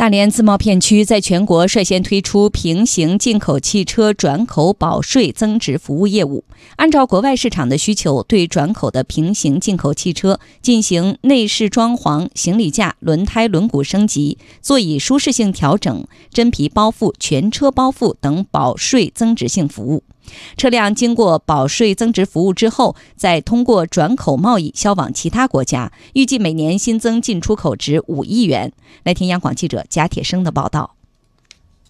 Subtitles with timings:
[0.00, 6.42] 大连自贸片区在全国率先推出平行进口汽车转口保税增值服务业务。
[6.76, 20.02] 按照国外市场的需求，对转口的平行进口汽车进行内饰装潢、行李架、轮胎、轮毂升级、座椅舒适性调整、真皮包覆、全车包覆等保税增值性服务。
[20.56, 28.72] 车辆经过保税增值服务之后，再通过转口贸易销往其他国家，预计每年新增进出口值五亿元。
[29.04, 30.96] 来听央广记者贾铁生的报道。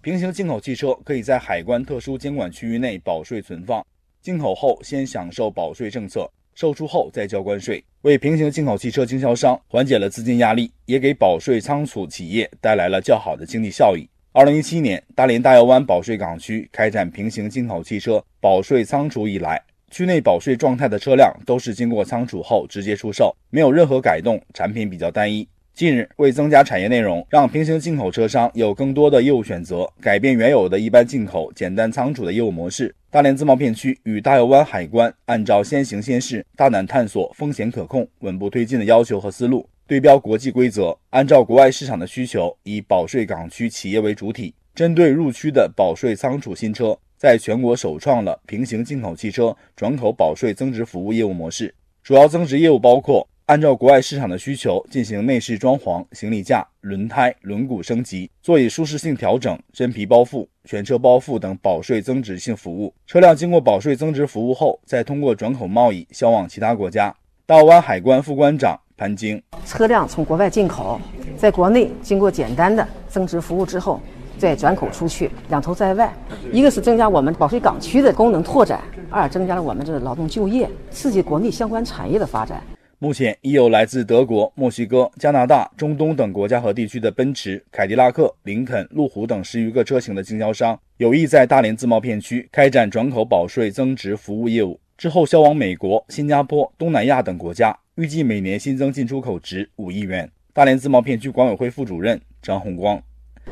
[0.00, 3.84] 平行进口汽车可以在海关特殊监管区域内保税存放，
[4.22, 14.08] 进口后先享受保税政策，售出后再交关税，为平行进口汽车经销商缓解了资金压力，也给保税仓储企业带来了较好的经济效益。
[14.32, 19.60] 二零一七年，大连大窑湾保税港区开展平行进口汽车保税仓储以来，
[19.90, 25.48] 区内保税状态的车辆都是经过仓储后直接出售，没有任何改动，产品比较单一。
[25.72, 39.66] 近日，为增加产业内容，让平行进口车商有更多的业务选择，改变原有的一般进口、简单仓储的业务模式，大连自贸片区与大窑湾海关按照先行先试、大胆探索、风险可控、稳步推进的要求和思路。
[39.88, 51.74] 对标国际规则，按照国外市场的需求，以保税港区企业为主体，针对入区的保税仓储新车，在全国首创了平行进口汽车转口保税增值服务业务模式。
[52.02, 62.92] 主要增值业务包括按照国外市场的需求进行内饰装潢、行李架、轮胎、轮毂升级、座椅舒适性调整、真皮包覆、全车包覆等保税增值性服务。
[63.06, 67.16] 车辆经过保税增值服务后，再通过转口贸易销往其他国家。
[67.46, 68.78] 大湾海关副关长。
[68.98, 71.00] 潘晶，车辆从国外进口，
[71.36, 74.00] 在国内经过简单的增值服务之后，
[74.36, 76.12] 再转口出去，两头在外。
[76.52, 82.60] 一个是增加我们保税港区的功能拓展，二增加了我们这个劳动就业，刺激国内相关产业的发展。
[82.98, 97.78] 目前已有来自德国、墨西哥、加拿大、中东等国家和地区的奔驰、凯迪拉克、林肯、路虎等十余个车型的经销商有意在大连自贸片区开展转口保税增值服务业务，之后销往美国、新加坡、东南亚等国家。
[97.98, 100.30] 预计每年新增进出口值五亿元。
[100.52, 103.00] 大连自贸片区管委会副主任张红光，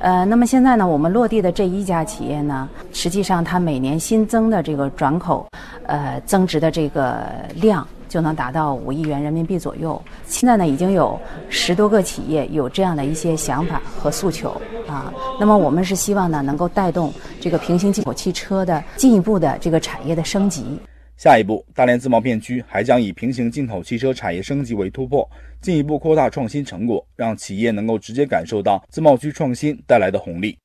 [0.00, 5.46] 呃，那么现在呢，我们落地的这一家企业呢，实际上它每年新增的这个转口，
[5.86, 10.00] 呃，增值的这个量就能达到五亿元人民币左右。
[10.26, 11.16] 现在呢，已经有
[11.48, 15.14] 十多个企业有这样的一些想法和诉求啊。
[15.38, 20.80] 那么我们是希望呢，能够带动这个平行进口汽车的进一步的这个产业的升级。
[21.16, 25.28] 下一步，大连自贸片区还将以平行进口汽车产业升级为突破，
[25.60, 30.58] 进一步扩大创新成果，让企业能够直接感受到自贸区创新带来的红利。